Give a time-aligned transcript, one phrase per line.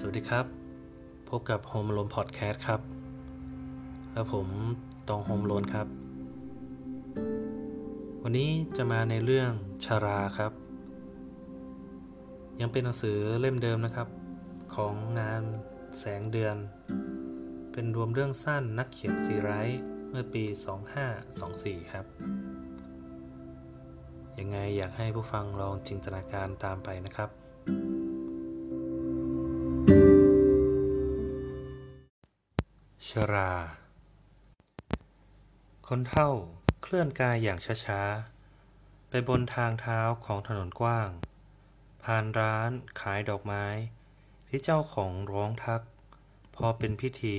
[0.00, 0.46] สวัสดีครับ
[1.28, 2.80] พบกับ Home Alone Podcast ครับ
[4.12, 4.48] แล้วผม
[5.08, 5.86] ตอง Home Alone ครับ
[8.22, 9.50] วันนี้จะมาในเรื่อง
[9.84, 10.52] ชราครับ
[12.60, 14.08] ยังเป็นหนังสือเล่มเดิมนะครับ
[14.74, 15.42] ของงาน
[15.98, 16.56] แสงเดือน
[17.72, 19.80] เป็นรวมเรื่องสั้นนักเขียนซีไรต์
[20.10, 20.44] เมื่อปี
[21.18, 22.04] 2524 ครับ
[24.38, 27.30] ยังไงอยากให้ผู้ฟังลองจินตนาการตามไปนะครับ
[33.10, 33.52] ชรา
[35.88, 36.30] คนเท่า
[36.82, 41.10] เคลื่อนกายอย่างช้าๆ ไปบนทางเท้าของถนนกว้าง
[42.04, 43.64] ผ่านร้านขายดอกไม้
[44.48, 45.82] ที่เจ้าของร้องทัก
[46.56, 47.38] พอเป็นพิธี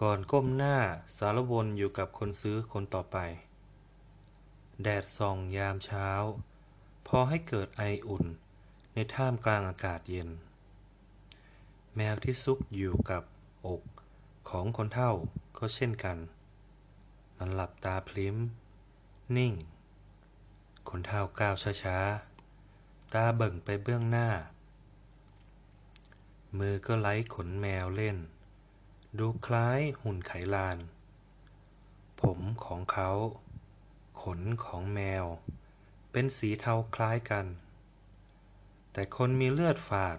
[0.00, 0.76] ก่อนก้มหน้า
[1.16, 3.16] สารวนอยู่กับคนซื้อคนต่อไป
[4.82, 6.08] แดดส่องยามเช้า
[7.06, 8.24] พอให้เกิดไออุ่น
[8.94, 10.30] ในท่ามกลางอากาศเย็น
[11.96, 13.22] แมวที่ซุกอยู่กับ
[13.68, 13.82] อก
[14.48, 15.12] ของคนเท่า
[15.58, 16.18] ก็เช่นกัน
[17.38, 18.36] มันหลับตาพลิ้ม
[19.36, 19.52] นิ่ง
[20.88, 24.28] คนเท่าก้าวช้าๆ ตาเบิ่งไปเบื้องหน้า
[26.58, 28.16] มือก็ไล้ขนแมวเล่น
[29.18, 30.78] ดูคล้ายหุ่นไขลาน
[32.20, 33.10] ผมของเขา
[34.22, 35.24] ขนของแมว
[36.10, 37.46] เป็นสีเทาคล้ายกัน
[38.92, 40.18] แต่คนมีเลือดฝาด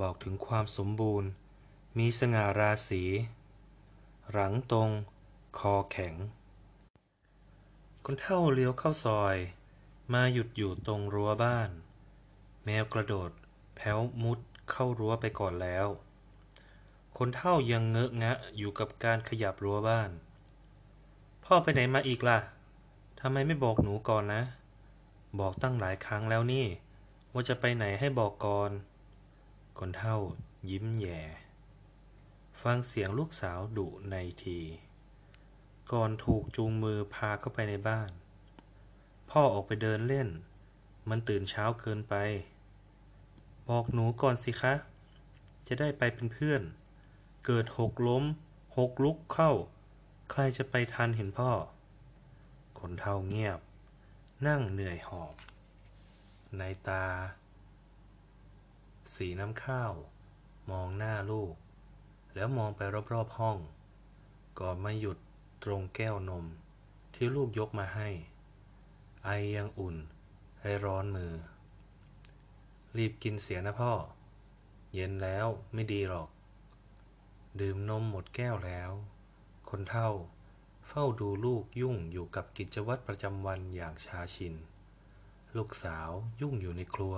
[0.00, 1.30] บอกถึงความสมบูรณ์
[1.96, 3.02] มีสง่าราศี
[4.30, 4.90] หลังตรง
[5.58, 6.14] คอแข็ง
[8.04, 9.36] คนเท่าเลี้ยวเข้าซอย
[10.12, 11.70] มาหยุดอยู่ตรงรั้วบ้าน
[12.64, 13.30] แมวกระโดด
[13.76, 14.38] แพ้วมุด
[14.70, 15.86] เข้ารั้วไปก่อนแล้ว
[17.18, 20.10] คนเท่ายังเงอะงะอยู่กับการขยับรั้วบ้าน
[21.44, 22.38] พ่อไปไหนมาอีกล่ะ
[23.20, 24.42] ทำไมไม่บอกหนูก่อนนะ
[25.40, 26.66] บอกตั้งหลายครั้งแล้วนี่
[27.32, 28.70] ว่าจะไปไหนให้บอกก่อน
[29.78, 30.16] คนเท่า
[30.70, 31.20] ยิ้มแย่
[32.64, 34.60] ฟังเสียงลูกสาวดุในที
[35.92, 38.10] ก่อนถูกจูงมือพาเข้าไปในบ้าน
[39.30, 40.28] พ่อออกไปเดินเล่น
[41.08, 42.14] มันตื่นเช้าเกินไป
[43.68, 44.74] บอกหนูก่อนสิคะ
[45.66, 46.62] จะได้ไปเป็นเพื่อน
[47.46, 48.24] เกิดหกล้ม
[48.78, 49.52] หกลุกเข้า
[50.30, 51.52] ใครจะไปทันเห็นพ่อ
[52.78, 53.60] คนเท่าเงียบ
[54.46, 55.34] นั่งเหนื่อยหอบ
[56.58, 57.06] ในตา
[59.14, 59.92] สีน้ำข้าว
[60.70, 61.54] มองหน้าลูก
[62.38, 62.80] แล้วมองไป
[63.12, 63.58] รอบๆห้อง
[64.60, 65.18] ก่อนมาหยุด
[65.64, 66.44] ตรงแก้วนม
[67.14, 68.08] ที่ลูกยกมาให้
[69.24, 69.96] ไอยังอุ่น
[70.60, 71.32] ให้ร้อนมือ
[72.96, 73.92] รีบกินเสียนะพ่อ
[74.94, 76.28] เย็นแล้วไม่ดีหรอก
[77.60, 78.90] ดื่มนมหมดแก้วแล้ว
[79.68, 80.10] คนเท่า
[80.88, 84.54] เฝ้าดูลูกยุ่งอยู่กับกิจวัตรประจำวันอย่างชาชิน
[85.56, 86.10] ลูกสาว
[86.40, 87.16] ยุ่งอยู่ในครัว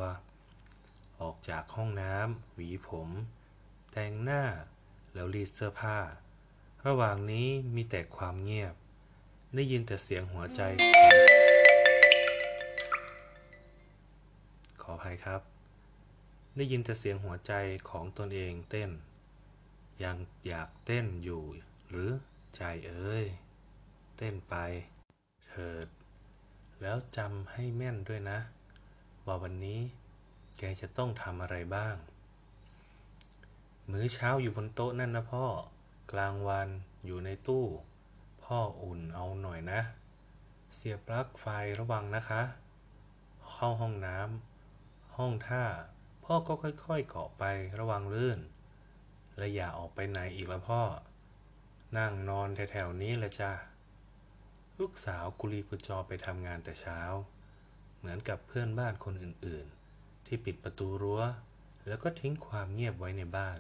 [1.20, 3.09] ออกจากห้องน้ำหวีผม
[3.92, 4.44] แต่งหน้า
[5.15, 5.98] แล้วรีดเสื้อผ้า
[6.87, 8.75] ระหว่างนี้มีแต่ความเงียบ
[9.54, 10.60] ได้ยินแต่เสียงหัวใจ
[14.82, 15.41] ขออภัยครับ
[16.56, 17.53] ได้ยินแต่เสียงหัวใจ
[17.91, 18.91] ของตนเองเต้น
[20.04, 20.16] ยัง
[20.47, 21.42] อยากเต้นอยู่
[21.88, 22.10] หรือ
[22.56, 23.27] ใจเอ้ย
[24.16, 24.54] เต้นไป
[25.48, 25.87] เถิด
[26.82, 28.38] แล้วจำให้แม่นด้วยนะ
[29.27, 29.81] ว่าวันนี้
[30.59, 31.94] แกจะต้องทำอะไรบ้าง
[33.90, 35.46] มื้อเช้าอยู่บนโต๊ะนั่นนะพ่อ
[36.12, 36.68] กลางวัน
[37.06, 37.66] อยู่ในตู้
[38.44, 39.80] พ่ออุ่นเอาหน่อยนะ
[40.74, 41.46] เสียบปลั๊กไฟ
[41.78, 42.42] ระวังนะคะ
[43.50, 45.64] เข้าห้องน้ำห้องท่า
[46.24, 47.44] พ่อก็ค่อยๆเกาะไป
[47.78, 48.38] ระวังลื่น
[49.36, 50.82] และอย่าออกไปไหนอีกละพ่อ
[51.96, 53.52] นั่งนอนแถวๆนี้แหละจ้ะ
[54.78, 57.00] ลูกสาวกุลีกุจอไปทำงานแต่เช้า
[57.96, 61.22] เหมือนกับเพื่อนบ้านคนอื่นๆ ที่ปิดประตูรั้ว
[61.86, 63.58] แล้วก็ทิ้งความเงียบไว้ในบ้าน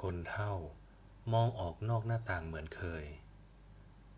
[0.00, 0.52] คนเท่า
[1.32, 3.04] มองออกนอกหน้าต่างเหมือนเคย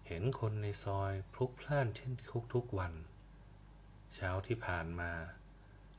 [0.06, 2.12] เห็นคนในซอยพลุกพล่านเช่น
[2.54, 2.92] ทุกๆวัน
[4.14, 5.12] เช้าที่ผ่านมา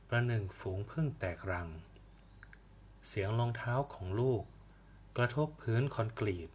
[0.08, 1.68] ประหนึ่งฝูงพึ่งแตกรัง
[3.08, 4.42] เสียงรองเท้าของลูก
[5.16, 6.48] กระทบพื้นคอนกรีต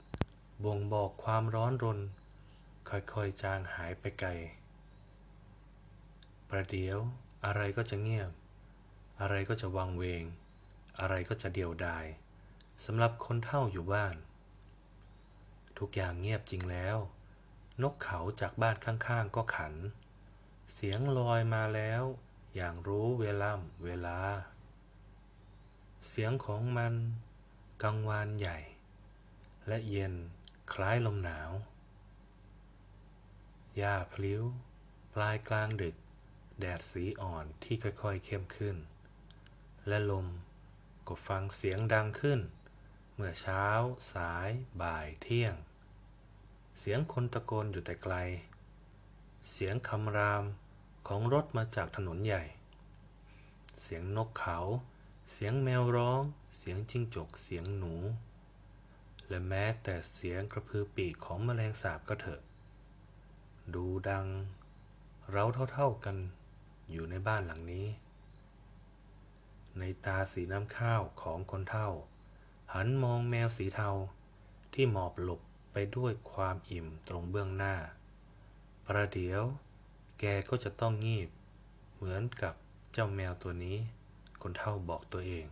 [0.65, 1.99] บ่งบอกความร้อนรน
[2.89, 4.29] ค่อยๆจางหายไปไกล
[6.49, 6.97] ประเดี๋ยว
[7.45, 8.31] อะไรก็จะเงียบ
[9.21, 10.23] อะไรก็จะวังเวง
[10.99, 12.05] อะไรก็จะเดียวดาย
[12.85, 14.15] สำหรับคนเท่าอยู่บ้าน
[15.77, 16.97] ทุกอย่างเงียบจริงแล้ว
[17.81, 19.73] นกเขาจากบ้านข้างๆก็ขัน
[20.73, 22.03] เสียงลอยมาแล้ว
[22.55, 24.19] อย่างรู้เวล่ำเวลา
[26.07, 26.93] เสียงของมัน
[27.83, 28.57] กังวานใหญ่
[29.67, 30.13] และเย็น
[30.73, 31.51] คล้ายลมหนาว
[33.77, 34.43] หญ้าพลิ้ว
[35.13, 35.95] ปลายกลางดึก
[36.59, 38.77] แดดสีอ่อนที่ค่อยๆเข้มขึ้น
[39.87, 40.27] และลม
[41.07, 42.39] ก็ฟังเสียงดังขึ้น
[43.21, 43.65] เมื่อเช้า
[44.13, 44.49] สาย
[44.81, 45.55] บ่ายเที่ยง
[46.79, 48.15] เสียงคนตะโกนอยู่แต่ไกล
[49.51, 50.43] เสียงคำราม
[51.07, 52.43] ของรถมาจากถนนใหญ่
[53.81, 54.57] เสียงนกเขา
[55.33, 56.21] เสียงแมวร้อง
[56.57, 57.93] เสียงจิ้งจก เสียงหนู
[59.27, 62.41] และแม้แต่เสียงกระพือปีกของแมลงสาบก็เถอะ
[63.75, 64.27] ดูดัง
[65.31, 65.43] เรา
[65.73, 66.17] เท่าๆกัน
[66.91, 67.87] อยู่ในบ้านหลังนี้
[69.79, 71.91] ในตาสีน้ำข้าวของคนเท่า
[72.73, 73.89] หันมองแมวสีเทา
[74.73, 77.75] ที่หมอบหลบไปด้วยความอิ่มตรงเบื้องหน้า
[78.85, 79.43] ประเดี๋ยว
[80.19, 81.29] แกก็จะต้องงีบ
[81.95, 82.53] เหมือนกับ
[82.93, 83.77] เจ้าแมวตัวนี้
[84.41, 85.45] คนเท่าบอกตัวเอง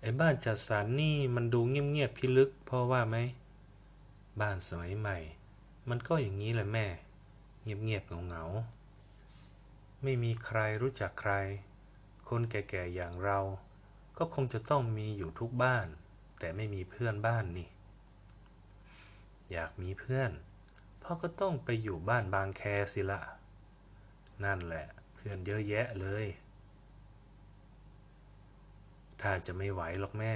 [0.00, 3.16] ไอ้บ้านจัดสรรนี่มันดูเงียบๆพิลึกพ่อว่าไหม
[4.40, 5.16] บ้านสมัยใหม่
[5.88, 6.86] มันก็อย่างนี้แหละแม่
[7.62, 11.32] เงียบๆเงาๆไม่มีใครรู้จักใคร
[12.28, 13.38] คนแก่ๆอย่างเรา
[14.18, 15.86] ก็คงจะต้องมีอยู่ทุกบ้าน
[16.38, 17.68] แต่ไม่มีเพื่อนบ้านนี่
[19.50, 20.30] อยากมีเพื่อน
[21.02, 23.20] พ่อก็ต้องไปอยู่บ้านบางแคสิละ
[24.44, 26.26] นั่นแหละเพื่อนเยอะแยะเลย
[29.20, 30.34] ถ้าจะไม่ไหวหรอกแม่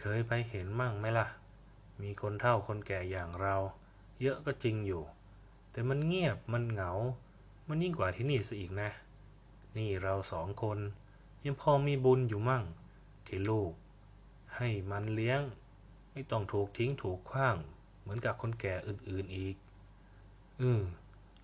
[0.00, 1.26] เคยไปเห็นมั่งไหมล่ะ
[2.02, 3.56] มีคนเฒ่าคนแก่อย่างเรา
[4.20, 5.02] เยอะก็จริงอยู่
[5.72, 6.92] แต่มันเงียบมันเหงา
[7.68, 8.90] มันยิ่งกว่าที่นี่ซะอีกนะ
[9.76, 10.78] นี่เราสองคน
[11.44, 12.64] ยังพอมีบุญอยู่มั่ง
[13.26, 13.72] ที่ลูก
[14.56, 15.40] ให้มันเลี้ยง
[16.12, 17.56] ไม่ต้องถูกทิ้งถูกขว้าง
[18.00, 19.56] เหมือนกับคนแก่อื่นๆอีก
[20.58, 20.82] เออ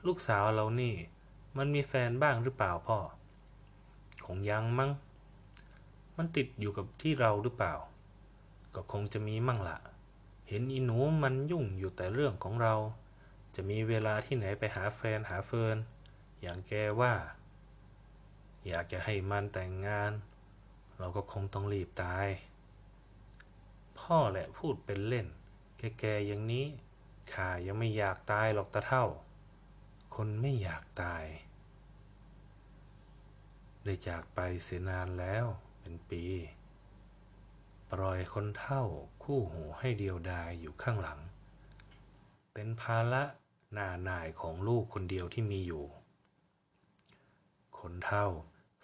[0.06, 0.94] ลูกสาวเรานี่
[1.56, 2.98] มันมีแฟนบ้างหรือเปล่าพ่อ
[4.26, 4.90] คงยังมั้ง
[6.16, 7.74] มันติดอยู่กับที่เราหรือเปล่า
[8.74, 9.78] ก็คงจะมีมั่งละ
[10.48, 12.74] เห็นอีหนูมันยุ่งอยู่แต่เรื่องของเรา
[13.54, 15.76] จะมีเวลาที่ไหนไปหาแฟนหาเฟิร์น
[16.42, 17.12] อย่างแกว่า
[18.68, 20.12] อยากจะให้มันแต่งงาน
[20.98, 22.26] เราก็คงต้องรีบตาย
[23.98, 25.26] พ่อแหละพูดเป็นเล่น
[25.78, 26.66] แกๆอย่างนี้
[27.32, 29.06] ข้ายังไม่อยากตายหรอกตาเท่า
[30.14, 31.24] คนไม่อยากตาย
[33.84, 35.46] ได้จากไปเสียนานแล้ว
[35.80, 36.24] เป็นปี
[37.90, 38.82] ปล่อยคนเท่า
[39.22, 41.20] คู่หูให้เดียวดายอยู่ข้างหลัง
[42.52, 43.22] เป็นภาระ
[43.72, 45.84] หน้าหน่ายของลูกคนเดียวที่มีอยู่
[47.78, 48.26] คนเท่า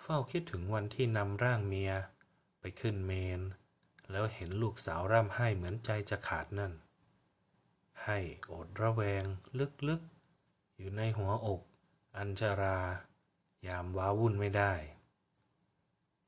[0.03, 1.93] เฝ้าคิดถึงวันที่นำร่างเมีย
[2.61, 3.41] ไปขึ้นเมน
[4.11, 6.73] แล้วเห็นลูกสาวร่ำไห้เหมือนใจจะขาดนั่น
[8.05, 8.19] ให้
[8.53, 9.25] อดระแวง
[9.89, 11.61] ลึกๆ อยู่ในหัวอก
[12.17, 12.79] อัญชรา
[13.67, 14.73] ยามว้าวุ่นไม่ได้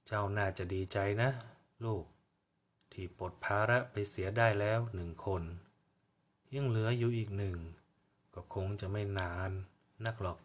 [0.06, 1.30] เจ้าน่าจะดีใจนะ
[1.84, 2.04] ลูก
[2.92, 5.42] ที่ปลดภาระไปเสียได้แล้วหนึ่งคน
[6.54, 7.56] ยังเหลืออยู่อีกหนึ่ง
[8.34, 9.50] ก็คงจะไม่นาน
[10.04, 10.38] นักหรอก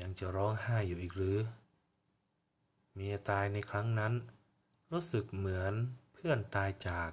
[0.00, 1.38] ยังจะร้องไห้อยู่อีกหรือ
[2.94, 4.14] เมียตายในครั้งนั้น
[4.92, 5.74] รู้สึกเหมือน
[6.12, 7.10] เพื่อนตายจาก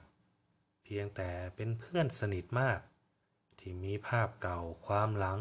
[0.83, 2.79] เพียงแต่เป็นเพื่อนสนิทมาก
[3.59, 5.39] ที่มีภาพเก่าความหลัง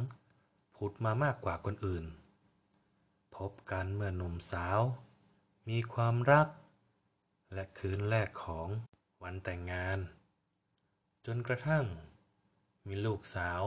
[0.76, 2.04] ผุดมามากกว่าคนอื่น
[3.36, 4.80] พบกันเมื่อหนุ่มสาว
[5.68, 6.48] มีความรัก
[7.54, 8.68] และคืนแรกของ
[9.22, 9.98] วันแต่งงาน
[11.26, 11.84] จนกระทั่ง
[12.86, 13.62] มีลูกสาว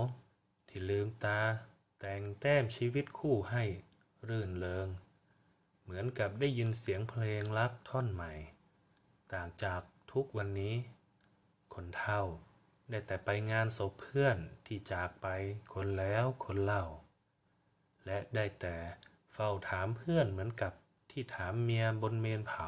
[0.67, 1.39] ที่ลืมตา
[1.99, 3.63] แต่งแต้มชีวิตคู่ให้
[4.27, 4.87] รื่นเริง
[5.89, 8.33] เหมือนกับได้ยินเสียงเพลงรักท่อนใหม่
[9.33, 9.81] ต่างจาก
[10.11, 10.75] ทุกวันนี้
[11.73, 12.21] คนเฒ่า
[12.89, 15.27] ได้แต่ไปงานศพเพื่อนที่จากไป
[15.73, 16.85] คนแล้วคนเล่า
[18.05, 18.75] และได้แต่
[19.33, 20.73] เฝ้าถามเพื่อนเหมือนกับ
[21.11, 22.67] ที่ถามเมียบนเมนเผา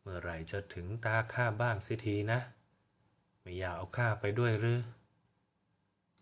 [0.00, 2.40] เมื่อไหร่จะถึงตาข้าบ้างสิทีนะ
[3.40, 4.80] ไม่อยากเอาข้าไปด้วยหรือ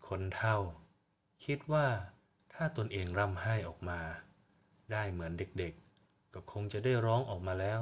[0.07, 0.57] คนเฒ่า
[1.45, 1.87] คิดว่า
[2.53, 4.01] ถ้าตนเองร่ำไห้ออกมา
[4.91, 7.81] ได้เหมือนเด็กๆ ก็คงจะได้ร้องออกมาแล้ว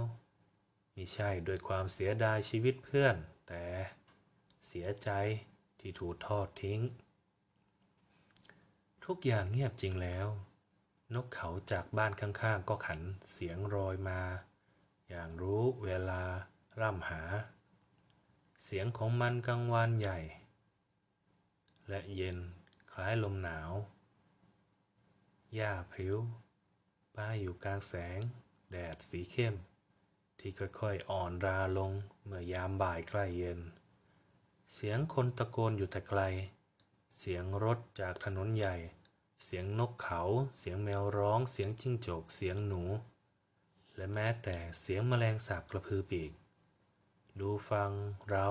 [0.96, 3.16] มิใช่ด้วยความเสียดายชีวิตเพื่อน
[3.48, 3.66] แต่
[4.68, 5.10] เสียใจ
[5.80, 6.80] ที่ถูกทอดทิ้ง
[9.06, 10.28] ทุกอย่างเงียบจริงแล้ว
[11.14, 14.22] นกเขาจากบ้านข้างๆ ก็ขันเสียงรอยมา
[15.10, 16.24] อย่างรู้เวลา
[16.80, 17.24] ร่ำหา
[18.64, 20.20] เสียงของมันกลางวันใหญ่
[21.90, 22.38] และเย็น
[22.92, 23.72] คล้ายลมหนาว
[25.56, 26.18] หญ้าพริ้ว
[27.16, 28.20] ป้ายอยู่กลางแสง
[28.72, 29.56] แดดสีเข้ม
[30.40, 31.92] ที่ค่อยๆอ่อนราลง
[32.26, 33.60] เมื่อยามบ่ายใกล้เย็น
[34.74, 36.22] เสียงคนตะโกนอยู่แต่ไกล
[37.20, 38.76] เสียงรถจากถนนใหญ่
[39.46, 40.22] เสียงนกเขา
[40.60, 42.84] เสียงแมวร้อง เสียงจิ้งจก เสียงหนู
[43.96, 46.32] และแม้แต่เสียงแมลงสาบกระพือปีก
[47.40, 47.92] ดูฟัง
[48.28, 48.50] เร้า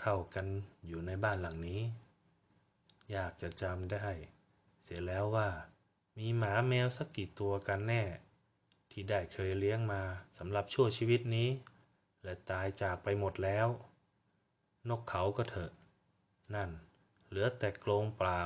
[0.00, 0.46] เท่าๆกัน
[0.86, 1.80] อยู่ในบ้านหลังนี้
[3.12, 4.06] อยากจะจำได้
[4.82, 5.48] เสียแล้วว่า
[6.18, 8.02] มีหมาแมวสักกี่ตัวกันแน่
[8.90, 10.02] ที่ได้เคยเลี้ยงมา
[10.36, 11.48] สำหรับชั่วชีวิตนี้
[12.24, 13.68] และตายจากไปหมดแล้ว
[14.88, 15.72] นกเขาก็เถอะ
[16.54, 16.70] นั่น
[17.28, 18.42] เหลือแต่กรงเปล่า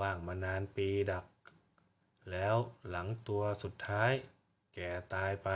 [0.00, 1.26] ว่างมานานปีดัก
[2.30, 2.56] แล้ว
[2.88, 4.12] หลังตัวสุดท้าย
[4.74, 5.48] แก่ตายไป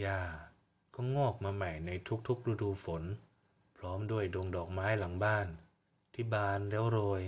[0.00, 0.20] หญ้า
[0.94, 1.90] ก็งอกมาใหม่ใน
[2.28, 3.02] ทุกๆฤดูฝน
[3.76, 5.46] พร้อมด้วยดงดอกไม้หลังบ้าน
[6.12, 7.22] ที่บานแล้วโรย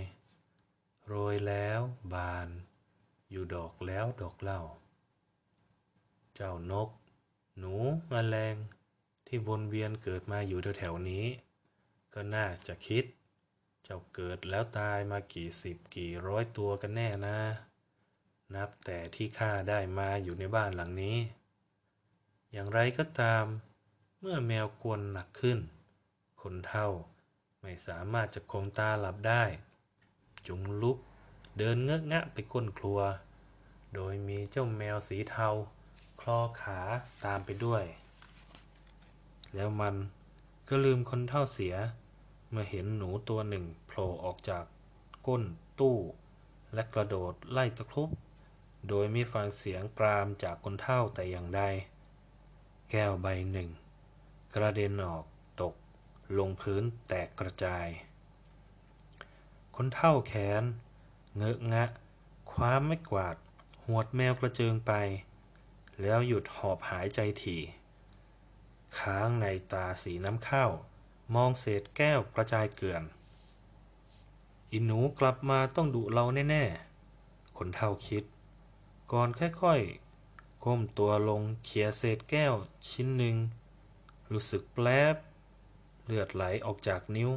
[1.11, 1.79] โรยแล้ว
[2.13, 2.49] บาน
[3.31, 4.61] อยู่ดอกแล้วดอกเล่า
[6.35, 6.89] เจ้านก
[7.57, 7.75] หนู
[8.11, 8.55] มแมลง
[9.27, 11.25] ที่วนเวียนเกิดมาอยู่แถวๆนี้
[12.13, 13.03] ก็น่าจะคิด
[13.83, 17.39] เจ้าเกิดแล้วตายมากี่สิบกี่ร้อยตัวกันแน่นะ
[18.55, 21.17] นับแต่ที่ข้าได้มาอยู่ในบ้านหลังนี้
[22.51, 23.45] อย่างไรก็ตาม
[24.19, 25.59] เมื่อแมวกวนหนักขึ้น
[26.41, 26.89] คนเท่า
[27.61, 29.43] ไม่สามารถจะคงตาหลับได้
[30.47, 30.97] จุงลุก
[31.57, 32.99] เดินเงอะงะไปก้นครัว
[33.95, 35.47] โดยมีเจ้าแมวสีเทา
[36.21, 36.79] คลอขา
[37.25, 37.83] ตามไปด้วย
[39.55, 39.95] แล้วมัน
[40.67, 41.75] ก็ลืมคนเท่าเสีย
[42.49, 44.63] เมื่อเห็นหนูตัวหนึ่งโผล่ออกจาก
[45.27, 45.43] ก้น
[45.79, 45.97] ตู้
[46.73, 48.09] และกระโดดไล่ตะครุบ
[48.89, 51.61] โดยไม่ฟังเสียงกรามจากคนเท่าแต่อย่างใด
[52.91, 53.69] แก้วใบหนึ่ง
[54.55, 55.25] กระเด็นออก
[55.61, 55.73] ตก
[56.37, 57.87] ลงพื้นแตกกระจาย
[59.79, 60.63] คนเท่าแขน
[61.37, 61.85] เงอะงะ
[62.51, 63.35] คว้าไม้กวาด
[63.85, 64.93] หวดแมวกระเจิงไป
[66.01, 67.61] แล้วหยุดหอบหายใจถี่
[68.99, 70.71] ค้างในตาสีน้ำข้าว
[71.35, 73.03] มองเศษแก้วกระจายเกลื่อน
[74.71, 78.23] อิหนูกลับมาต้องดุเราแน่ๆ คนเท่าคิด
[79.11, 82.53] ก่อนค่อยๆ ก้มตัวลงเขี่ยเศษแก้ว
[82.87, 83.35] ชิ้นหนึ่ง
[84.31, 85.15] รู้สึกแปลบ
[86.05, 87.31] เลือดไหลออกจากนิ้ว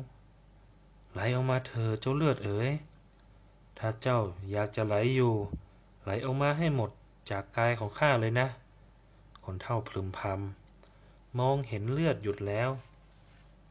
[1.12, 2.70] ไหลออกมาเถอะเจ้าเลือดเอ๋ย
[3.78, 4.18] ถ้าเจ้า
[4.50, 5.34] อยากจะไหลอยู่
[6.02, 6.90] ไหลออกมาให้หมด
[7.30, 8.46] จากกายของข้าเลยนะ
[9.44, 12.70] คนเท่าพลึมพำมองเห็นเลือดหยุดแล้ว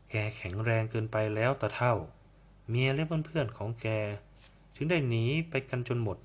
[0.09, 1.93] แกแข็งแรงเกินไปแล้วตาเท่า
[2.69, 3.87] เมียและเพื่อนๆของแก
[4.75, 6.17] ถึงได้หนีไปกันจนหมด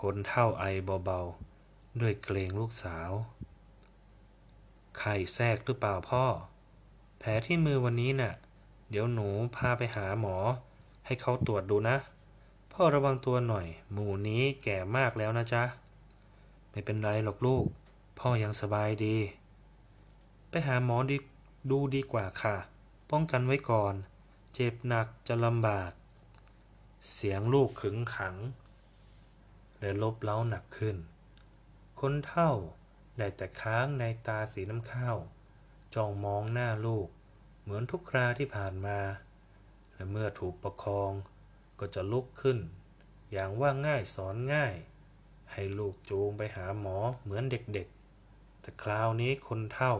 [0.00, 0.64] คนเท่าไอ
[1.04, 3.10] เบาๆ ด้วยเกรงลูกสาว
[4.98, 6.24] ไข่แทรกหรือเปล่าพ่อ
[7.18, 8.32] แผลที่มือวันนี้น่ะ
[8.90, 10.36] เดี๋ยวหนูพาไปหาหมอ
[11.06, 11.96] ให้เขาตรวจดูนะ
[12.72, 15.64] พ่อระวังตัวหน่อย หมู่นี้แก่มากแล้วนะจ๊ะ
[16.70, 17.64] ไม่เป็นไรหรอกลูก
[18.18, 19.16] พ่อยังสบายดี
[20.48, 21.16] ไปหาหมอดี
[21.70, 22.56] ดูดีกว่าค่ะ
[23.10, 23.94] ป้องกันไว้ก่อน
[24.54, 25.90] เจ็บหนักจะลำบาก
[27.12, 28.34] เสียงลูกขึงขัง
[29.80, 30.96] และลบเล้าหนักขึ้น
[32.00, 32.50] คนเท่า
[33.18, 35.16] ได้แต่ค้างในตาสีน้ำข้าว
[35.94, 37.08] จ้องมองหน้าลูก
[37.66, 38.98] เหมือนทุกคราที่ผ่านมา
[39.94, 41.12] และเมื่อถูกประคอง
[41.80, 42.58] ก็จะลุกขึ้น
[43.32, 44.74] อย่างว่าง่ายสอนง่าย
[45.52, 49.94] ให้ลูกจูงไปหาหมอเหมือนเด็กๆ แต่คราวนี้คนเท่า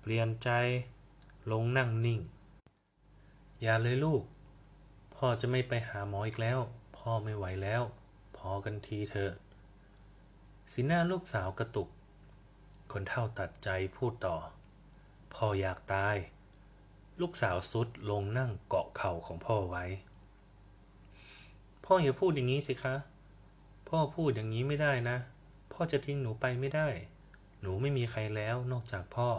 [0.00, 0.50] เปลี่ยนใจ
[1.50, 2.20] ลงนั่งนิ่ง
[3.62, 4.22] อย่าเลยลูก
[5.14, 6.58] พ่อจะไม่ไปหาหมออีกแล้ว
[6.96, 7.82] พ่อไม่ไหวแล้ว
[8.36, 9.32] พอกันทีเถอะ
[10.72, 11.88] สีหน้าลูกสาวกระตุก
[12.92, 14.36] คนเท่าตัดใจพูดต่อ
[15.34, 16.16] พ่ออยากตาย
[17.20, 19.84] ลูกสาวสุดลงนั่งเกาะเข่าของพ่อไว้
[21.84, 22.96] พ่ออย่าพูดอย่างนี้สิคะ
[23.88, 25.16] พ่อพูดอย่างนี้ไม่ได้นะ
[25.72, 26.88] พ่อจะทิ้งหนูไปไม่ได้
[27.60, 29.30] หนูไม่มีใครแล้วนอกจากพ่อ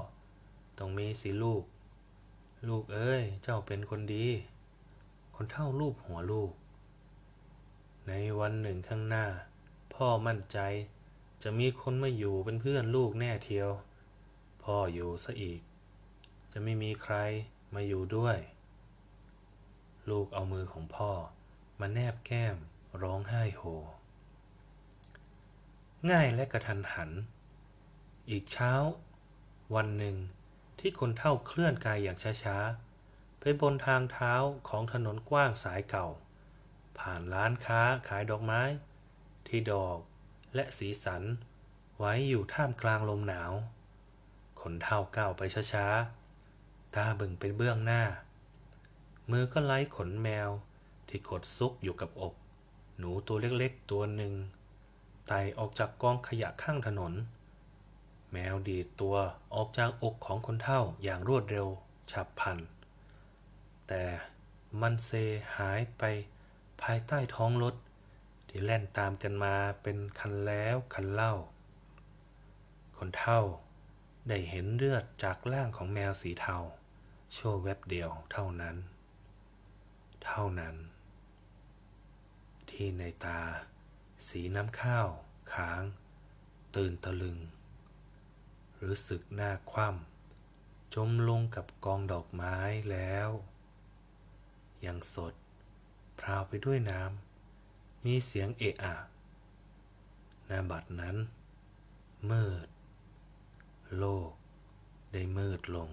[0.77, 1.63] ต้องมีสิลูก
[2.67, 4.27] ลูกเอ้ย เจ้าเป็นคนดี
[5.36, 6.51] คนเท่ารูปหัวลูก
[8.07, 9.25] ในวันหนึ่งข้างหน้า
[9.95, 10.59] พ่อมั่นใจ
[11.43, 13.69] จะมีคนมาอยู่เป็นเพื่อนลูกแน่เทียว
[14.63, 15.59] พ่ออยู่ซะอีก
[16.51, 17.15] จะไม่มีใคร
[17.73, 18.38] มาอยู่ด้วย
[20.09, 21.11] ลูกเอามือของพ่อ
[21.79, 22.55] มาแนบแก้ม
[23.01, 23.63] ร้องไห้โฮ
[26.09, 27.11] ง่ายและกระทันหัน
[28.29, 28.73] อีกเช้า
[29.75, 30.15] วันหนึ่ง
[30.79, 34.33] ที่คนเท่าเคลื่อนกายอย่างช้าๆ ไปบนทางเท้า
[34.69, 36.07] ของถนนกว้างสายเก่า
[36.99, 38.61] ผ่านร้านค้าขายดอกไม้
[39.47, 39.97] ที่ดอก
[40.55, 41.23] และสีสัน
[41.97, 43.51] ไว้อยู่ท่ามกลางลมหนาว
[44.61, 45.41] คนเท่าก้าวไป
[45.73, 46.18] ช้าๆ
[46.96, 48.03] ตาบิ่งเป็นเบื้องหน้า
[49.29, 50.50] มือก็ไล่ขนแมว
[51.10, 52.34] ที่กดซุกอยู่กับอก
[52.98, 54.34] หนูตัวเล็กๆตัวหนึ่ง
[55.27, 57.13] ไต่ออกจากกองขยะข้างถนน
[58.31, 59.15] แมวดีดตัว
[59.55, 61.67] ออกจากอกของคนเท่าอย่างรวดเร็ว
[62.12, 62.58] ฉับพลัน
[63.88, 64.03] แต่
[64.81, 65.10] มันเซ
[65.58, 66.03] หายไป
[66.81, 67.75] ภายใต้ท้องรถ
[68.48, 71.34] ที่แล่นตามกันมาเป็นคันแล้วคันเล่า
[72.98, 73.41] คนเท่า
[74.29, 76.58] ได้เห็นเลือดจากร่างของแมวสีเทา
[77.36, 78.75] ชั่วแวบเดียวเท่านั้น
[80.25, 80.75] เท่านั้น
[82.69, 83.41] ที่ในตา
[84.27, 85.07] สีน้ำข้าว
[85.53, 85.81] ค้าง
[86.75, 87.38] ตื่นตะลึง
[88.83, 92.55] รู้สึกหน้าคว่ำจมลงกับกองดอกไม้
[92.91, 93.29] แล้ว
[94.86, 95.33] ยังสด
[96.19, 98.95] พราวไปด้วยน้ำ มีเสียงเอะอะ
[100.48, 101.15] หน้าบัดนั้น
[102.29, 102.67] มืด
[103.98, 104.31] โลก
[105.12, 105.91] ได้มืดลง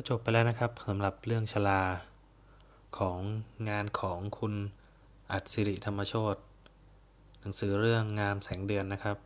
[0.00, 1.82] ก็จบไปแล้วนะครับสำหรับเรื่องชลา
[2.98, 3.18] ของ
[3.68, 4.54] งานของคุณ
[5.32, 6.36] อัจสิริธรรมโชต
[7.40, 9.16] หนังสือเรื่องงามแสงเดือนนะครับ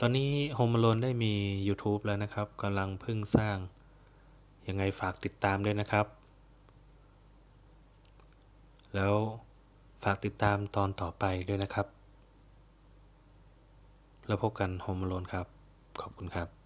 [0.00, 1.34] ตอนนี้โฮม a โลนได้มี
[1.68, 3.56] YouTube แล้วนะครับกำลังเพิ่งสร้าง
[4.68, 6.06] ยังไงฝากติดตามด้วยนะครับ
[8.94, 9.14] แล้ว
[10.04, 11.86] ฝากติดตามตอนต่อไปด้วยนะครับ
[14.26, 15.46] แล้วพบกันโฮม a โลนครับ
[16.02, 16.65] ขอบคุณครับ